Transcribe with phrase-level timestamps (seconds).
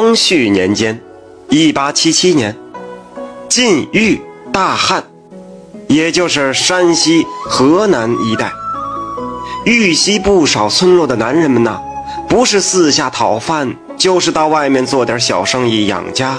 [0.00, 1.00] 光绪年间，
[1.48, 2.54] 一八七七年，
[3.48, 4.20] 晋豫
[4.52, 5.02] 大旱，
[5.88, 8.52] 也就是山西、河南一带，
[9.64, 11.80] 豫西不少村落的男人们呐，
[12.28, 16.38] 不是四下讨饭，就是到外面做点小生意养家。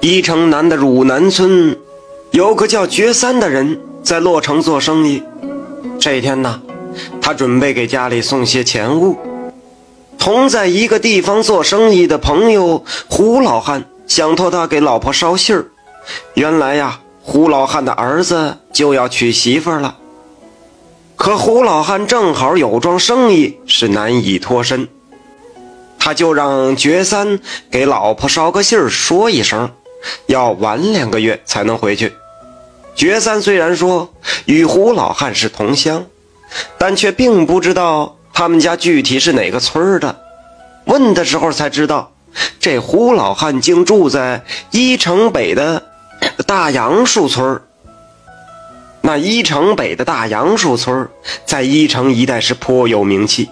[0.00, 1.76] 伊城南的汝南村，
[2.30, 5.22] 有个叫觉三的人在洛城做生意。
[6.00, 6.62] 这天呢，
[7.20, 9.14] 他准备给家里送些钱物。
[10.28, 15.64] 同在一个地方做生意的朋友胡老汉想托他给老婆捎信儿。
[16.34, 19.96] 原来呀，胡老汉的儿子就要娶媳妇了。
[21.16, 24.86] 可胡老汉正好有桩生意是难以脱身，
[25.98, 29.70] 他就让觉三给老婆捎个信儿，说一声，
[30.26, 32.12] 要晚两个月才能回去。
[32.94, 34.12] 觉三虽然说
[34.44, 36.04] 与胡老汉是同乡，
[36.76, 38.17] 但却并不知道。
[38.38, 40.16] 他们家具体是哪个村的？
[40.84, 42.12] 问的时候才知道，
[42.60, 45.82] 这胡老汉竟住在一城北的
[46.46, 47.60] 大杨树村
[49.00, 51.08] 那一城北的大杨树村
[51.46, 53.50] 在一城一带是颇有名气。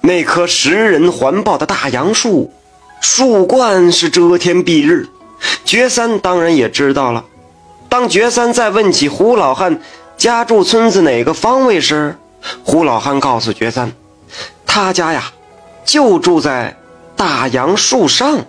[0.00, 2.52] 那棵食人环抱的大杨树，
[3.00, 5.08] 树冠是遮天蔽日。
[5.64, 7.24] 觉三当然也知道了。
[7.88, 9.80] 当觉三再问起胡老汉
[10.16, 12.18] 家住村子哪个方位时，
[12.64, 13.92] 胡老汉告诉觉三。
[14.68, 15.32] 他家呀，
[15.84, 16.76] 就住在
[17.16, 18.44] 大杨树上。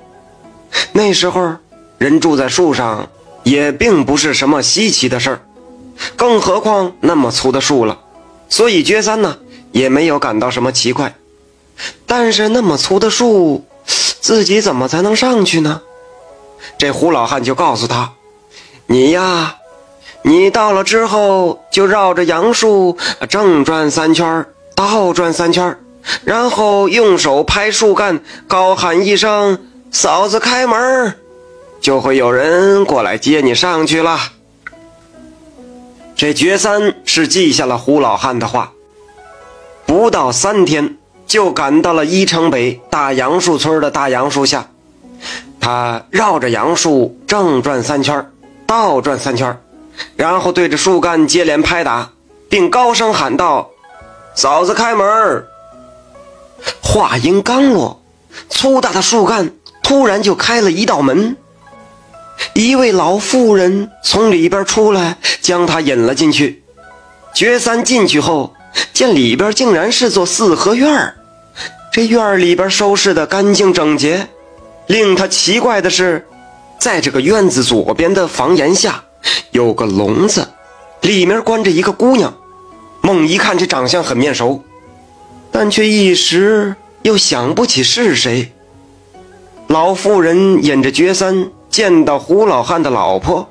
[0.92, 1.56] 那时候，
[1.98, 3.10] 人住在树上
[3.44, 5.42] 也并不是什么稀奇的事儿，
[6.16, 7.98] 更何况那么粗的树了。
[8.50, 9.38] 所以，觉三呢
[9.72, 11.16] 也没有感到什么奇怪。
[12.06, 13.66] 但是，那么粗的树，
[14.22, 15.82] 自己怎么才能上去呢？
[16.78, 18.12] 这胡老汉就告诉他
[18.86, 19.56] ：“你呀，
[20.22, 22.98] 你到了之后，就绕着杨树
[23.30, 24.46] 正转三圈，
[24.76, 25.76] 倒转三圈。”
[26.24, 29.60] 然后用手拍树干，高喊一声
[29.92, 31.16] “嫂子开门”，
[31.82, 34.18] 就会有人过来接你上去了。
[36.16, 38.74] 这觉三是记下了胡老汉的话，
[39.86, 44.68] 不到三天就赶到了一城北大杨树村的大杨树下。
[45.62, 48.32] 他绕着杨树正转三圈，
[48.66, 49.62] 倒转三圈，
[50.16, 52.12] 然后对着树干接连拍打，
[52.50, 53.70] 并高声喊道
[54.36, 55.46] ：“嫂子开门。”
[56.82, 58.02] 话音刚落，
[58.50, 59.52] 粗大的树干
[59.84, 61.36] 突然就开了一道门，
[62.54, 66.64] 一位老妇人从里边出来，将他引了进去。
[67.34, 68.54] 觉三进去后，
[68.94, 71.16] 见里边竟然是座四合院儿
[71.92, 74.28] 这院儿里边收拾的干净整洁。
[74.88, 76.26] 令他奇怪的是，
[76.80, 79.04] 在这个院子左边的房檐下
[79.52, 80.48] 有个笼子，
[81.02, 82.34] 里面关着一个姑娘。
[83.02, 84.64] 猛一看，这长相很面熟。
[85.70, 88.52] 却一时又想不起是谁。
[89.68, 93.48] 老妇人引着觉三见到胡老汉的老婆，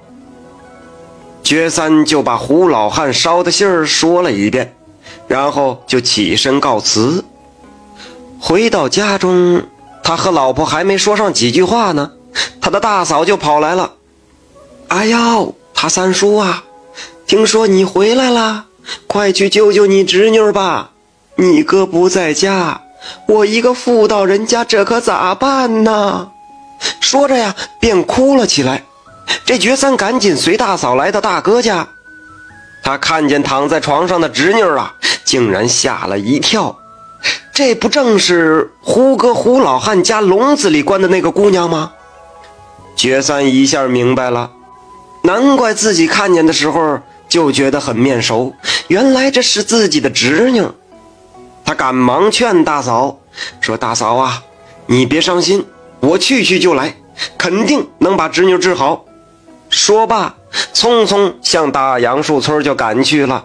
[1.42, 4.74] 觉三就把胡老汉捎的信儿说了一遍，
[5.28, 7.24] 然后就起身告辞。
[8.40, 9.62] 回到家中，
[10.02, 12.12] 他和老婆还没说上几句话呢，
[12.60, 13.94] 他的大嫂就跑来了
[14.88, 16.64] ：“哎呦，他三叔啊，
[17.26, 18.66] 听说你回来了，
[19.06, 20.92] 快去救救你侄女吧！”
[21.40, 22.80] 你哥不在家，
[23.26, 26.30] 我一个妇道人家，这可咋办呢？
[26.98, 28.82] 说着呀，便哭了起来。
[29.44, 31.86] 这觉三赶紧随大嫂来到大哥家，
[32.82, 34.92] 他看见躺在床上的侄女啊，
[35.24, 36.76] 竟然吓了一跳。
[37.52, 41.92] 这不正是胡哥胡老汉家笼子里关的那个姑娘吗？
[42.96, 44.50] 觉三一下明白了，
[45.22, 46.98] 难怪自己看见的时候
[47.28, 48.52] 就觉得很面熟，
[48.88, 50.66] 原来这是自己的侄女。
[51.68, 53.18] 他赶忙劝大嫂
[53.60, 54.42] 说：“大嫂啊，
[54.86, 55.66] 你别伤心，
[56.00, 56.96] 我去去就来，
[57.36, 59.04] 肯定能把侄女治好。”
[59.68, 60.34] 说罢，
[60.72, 63.44] 匆匆向大杨树村就赶去了。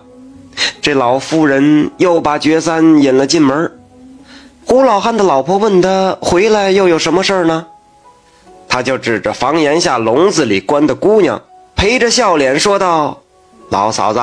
[0.81, 3.77] 这老妇人又把觉三引了进门。
[4.65, 7.65] 胡老汉的老婆问他回来又有什么事儿呢？
[8.69, 11.41] 他就指着房檐下笼子里关的姑娘，
[11.75, 13.21] 陪着笑脸说道
[13.69, 14.21] ：“老嫂子，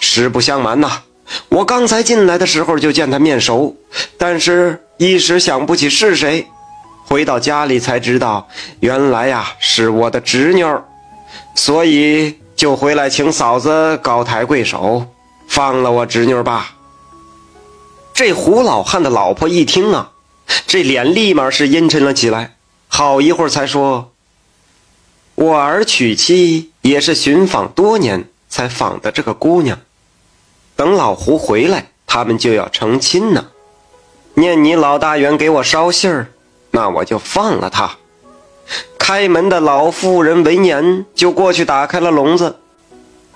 [0.00, 1.02] 实不相瞒呐。”
[1.48, 3.76] 我刚才进来的时候就见他面熟，
[4.18, 6.46] 但是一时想不起是谁。
[7.06, 8.48] 回到家里才知道，
[8.78, 10.64] 原来呀是我的侄女，
[11.56, 15.06] 所以就回来请嫂子高抬贵手，
[15.48, 16.76] 放了我侄女吧。
[18.14, 20.12] 这胡老汉的老婆一听啊，
[20.66, 22.54] 这脸立马是阴沉了起来，
[22.86, 24.12] 好一会儿才说
[25.34, 29.78] ：“我儿娶妻也是寻访多年才访的这个姑娘。”
[30.80, 33.48] 等老胡回来，他们就要成亲呢。
[34.32, 36.28] 念你老大员给我捎信儿，
[36.70, 37.96] 那我就放了他。
[38.98, 42.56] 开门的老妇人闻言就过去打开了笼子，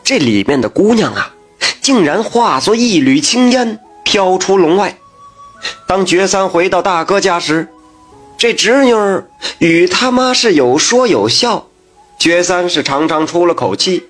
[0.02, 1.34] 这里面的姑娘啊，
[1.82, 4.96] 竟然化作一缕青烟飘出笼外。
[5.86, 7.68] 当觉三回到大哥家时，
[8.38, 8.94] 这侄女
[9.58, 11.66] 与他妈是有说有笑，
[12.18, 14.08] 觉三是长长出了口气。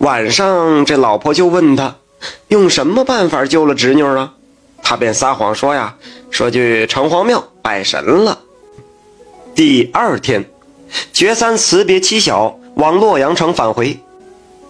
[0.00, 1.96] 晚上这老婆就问他，
[2.48, 4.32] 用什么办法救了侄女啊？
[4.82, 5.94] 他便撒谎说呀，
[6.30, 8.38] 说去城隍庙拜神了。
[9.54, 10.44] 第二天，
[11.12, 13.98] 觉三辞别妻小，往洛阳城返回。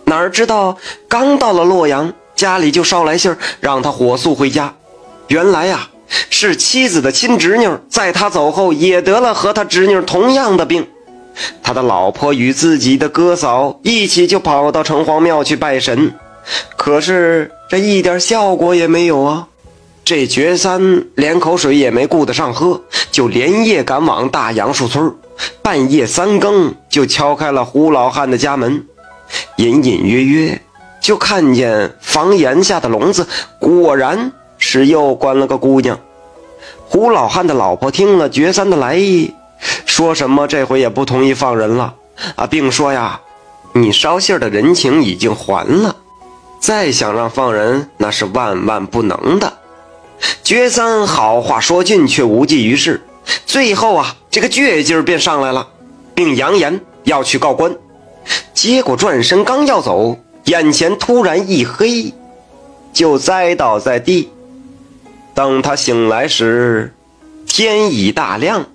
[0.05, 0.77] 哪知道
[1.09, 4.75] 刚到了洛阳，家里就捎来信让他火速回家。
[5.29, 5.89] 原来呀。
[6.29, 10.87] 是妻子的亲侄女，在他走后也得了和他侄女同样的病。
[11.63, 16.13] 他的老婆与自己的哥嫂一起就跑到城隍庙去拜神，
[16.83, 19.47] 可是这一点效果也没有啊！
[20.05, 22.83] 这觉三连口水也没顾得上喝，
[23.13, 25.15] 就连夜赶往大杨树村，
[25.63, 28.85] 半夜三更就敲开了胡老汉的家门，
[29.59, 30.61] 隐隐约约
[31.01, 33.29] 就看见房檐下的笼子，
[33.61, 34.33] 果然。
[34.59, 35.99] 是又关了个姑娘，
[36.89, 39.33] 胡老汉的老婆听了觉三的来意，
[39.87, 41.95] 说什么这回也不同意放人了
[42.35, 43.21] 啊，并说呀，
[43.73, 45.97] 你捎信的人情已经还了，
[46.63, 49.53] 再想让放人那是万万不能的。
[50.45, 53.03] 觉三好话说尽，却无济于事，
[53.45, 55.67] 最后啊，这个倔劲儿便上来了，
[56.15, 57.75] 并扬言要去告官，
[58.55, 62.15] 结果转身刚要走，眼前突然一黑，
[62.93, 64.31] 就栽倒在地。
[65.35, 66.95] 等他醒来时，
[67.45, 68.67] 天已大亮，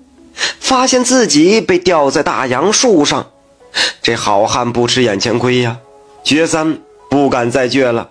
[0.60, 3.28] 发现自己被吊在大杨树上。
[4.02, 5.78] 这好汉不吃眼前亏呀！
[6.26, 8.10] 觉三不敢再倔了，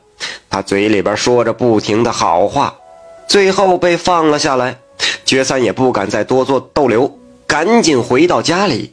[0.48, 2.74] 他嘴里边说着不停的好话，
[3.28, 4.78] 最后被放了下来。
[5.24, 8.92] 觉三也不敢再多做逗留，赶紧回到家里，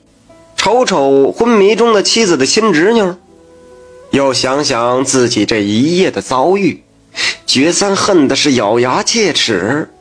[0.58, 3.14] 瞅瞅昏迷中的妻子的亲侄女，
[4.10, 6.84] 又想想自己这一夜的遭遇。
[7.46, 9.92] 觉三恨的是咬牙切齿，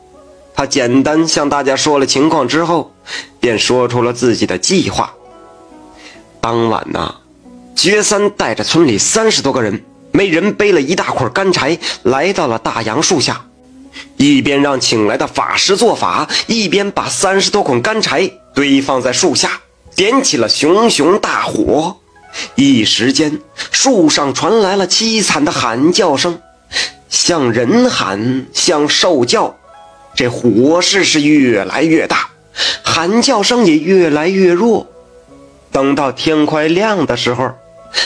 [0.55, 2.91] 他简单向大家说了情况之后，
[3.39, 5.13] 便说出了自己的计划。
[6.41, 7.13] 当晚呐，
[7.75, 9.83] 觉三带着村里三十多个人，
[10.15, 13.45] 每人背了一大捆干柴，来到了大杨树下，
[14.17, 19.59] 一边让请来的法师做法，一边把三十多捆干柴堆放在树下，
[19.95, 21.97] 点起了熊熊大火。
[22.53, 23.39] 一时间，
[23.71, 26.39] 树上传来了凄惨的喊叫声。
[27.09, 29.55] 像人喊，像兽叫，
[30.15, 32.29] 这火势是越来越大，
[32.83, 34.87] 喊叫声也越来越弱。
[35.71, 37.51] 等到天快亮的时候，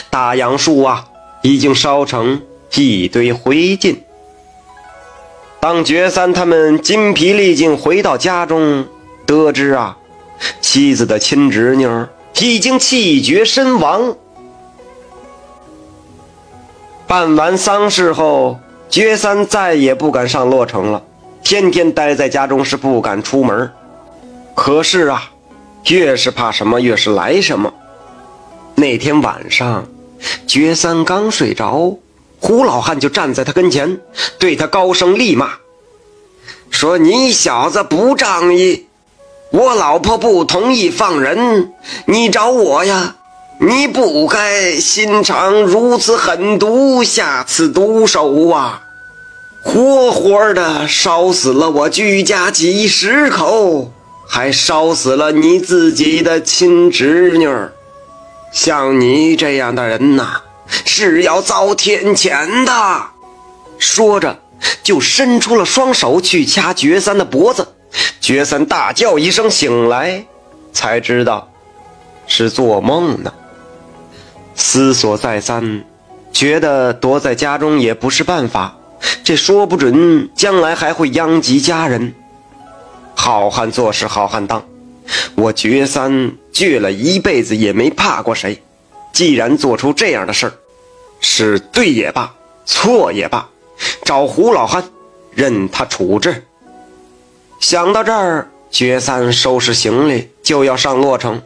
[0.08, 1.06] 大杨树啊，
[1.42, 2.42] 已经烧成
[2.74, 3.96] 一堆灰烬。
[5.60, 8.86] 当觉三他们筋疲力尽回到家中，
[9.26, 9.96] 得知啊，
[10.60, 11.88] 妻子的亲侄女
[12.40, 14.16] 已经气绝身亡。
[17.06, 18.58] 办完丧事后。
[18.90, 21.02] 觉三再也不敢上洛城了，
[21.44, 23.70] 天天待在家中是不敢出门。
[24.54, 25.30] 可是啊，
[25.88, 27.70] 越是怕什么，越是来什么。
[28.76, 29.86] 那天晚上，
[30.46, 31.98] 觉三刚睡着，
[32.40, 34.00] 胡老汉就站在他跟前，
[34.38, 35.52] 对他高声厉骂，
[36.70, 38.86] 说：“你小子不仗义！
[39.50, 41.72] 我老婆不同意放人，
[42.06, 43.16] 你找我呀？
[43.60, 48.82] 你不该心肠如此狠毒，下此毒手啊！”
[49.64, 53.90] 活活的烧死了我居家几十口，
[54.28, 57.48] 还烧死了你自己的亲侄女。
[58.52, 60.40] 像你这样的人呐，
[60.84, 63.02] 是要遭天谴的。
[63.78, 64.38] 说着，
[64.82, 67.68] 就伸出了双手去掐觉三的脖子。
[68.20, 70.24] 觉三大叫一声，醒来，
[70.72, 71.50] 才知道
[72.26, 73.32] 是做梦呢。
[74.54, 75.84] 思索再三，
[76.32, 78.76] 觉得躲在家中也不是办法。
[79.22, 82.12] 这说不准将来还会殃及家人。
[83.14, 84.64] 好汉做事好汉当，
[85.36, 88.60] 我觉三倔了一辈子也没怕过谁。
[89.12, 90.52] 既然做出这样的事儿，
[91.20, 92.34] 是对也罢，
[92.66, 93.48] 错也罢，
[94.04, 94.82] 找胡老汉，
[95.30, 96.44] 任他处置。
[97.60, 101.40] 想到这儿，觉三收拾行李就要上洛城。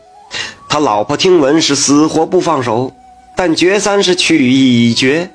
[0.66, 2.94] 他老婆听闻是死活不放手，
[3.36, 5.30] 但觉三是去意已决。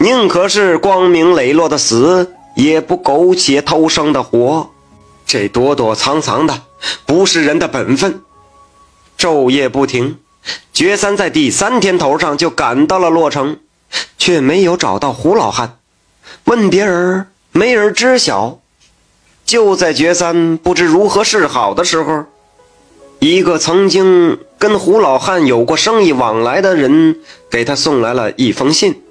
[0.00, 4.70] 宁可是光明磊落的死，也不苟且偷生的活。
[5.24, 6.62] 这躲躲藏藏的，
[7.06, 8.22] 不是人的本分。
[9.18, 10.16] 昼夜不停，
[10.72, 13.58] 觉三在第三天头上就赶到了洛城，
[14.16, 15.78] 却没有找到胡老汉。
[16.44, 18.60] 问别人，没人知晓。
[19.44, 22.26] 就在觉三不知如何是好的时候，
[23.18, 27.18] 一个曾经跟胡老汉有过生意往来的人
[27.50, 29.02] 给他送来了一封信。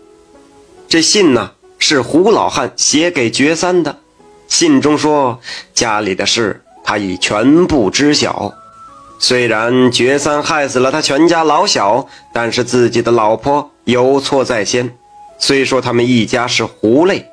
[0.88, 3.98] 这信呢，是胡老汉写给觉三的。
[4.48, 5.42] 信中说，
[5.74, 8.54] 家里的事他已全部知晓。
[9.20, 14.92] 虽然觉三害死了他全家老小，但是自己的老婆有错在先。
[15.40, 17.26] 虽说他们一家是狐类，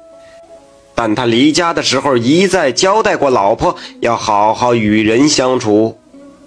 [0.94, 5.98] 但他离家的时候一再交代过老婆要好好与人相处。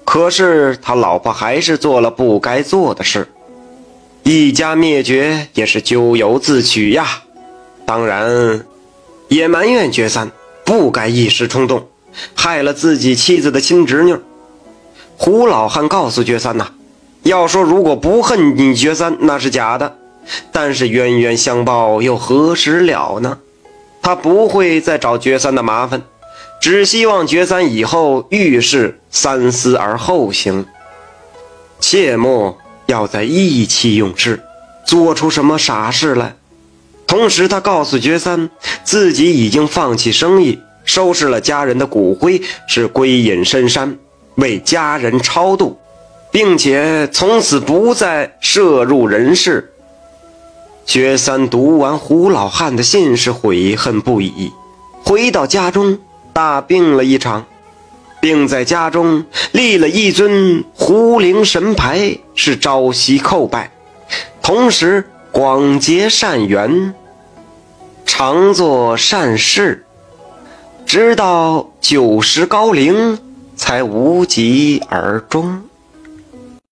[0.05, 3.27] 可是他老婆还是做了不该做的事，
[4.23, 7.23] 一家灭绝也是咎由自取呀。
[7.85, 8.65] 当然，
[9.27, 10.31] 也埋怨觉三
[10.63, 11.87] 不该一时冲动，
[12.33, 14.15] 害了自己妻子的亲侄女。
[15.17, 16.67] 胡老汉告诉觉三呐，
[17.23, 19.97] 要说如果不恨你觉三，那是假的。
[20.51, 23.39] 但是冤冤相报又何时了呢？
[24.01, 26.03] 他不会再找觉三的麻烦。
[26.61, 30.65] 只希望觉三以后遇事三思而后行，
[31.79, 34.43] 切莫要在意气用事，
[34.85, 36.35] 做出什么傻事来。
[37.05, 38.49] 同时，他告诉觉三，
[38.83, 43.97] 自己已经放弃生意，收拾了家人的骨灰，是归隐深山，
[44.37, 45.77] 为家人超度，
[46.31, 49.71] 并且从此不再涉入人世。
[50.85, 54.51] 觉三读完胡老汉的信，是悔恨不已，
[55.03, 55.99] 回到家中。
[56.33, 57.47] 大病了一场，
[58.21, 63.71] 并在家中立了一尊胡灵神牌，是朝夕叩拜，
[64.43, 66.93] 同时广结善缘，
[68.05, 69.83] 常做善事，
[70.85, 73.17] 直到九十高龄
[73.57, 75.66] 才无疾而终。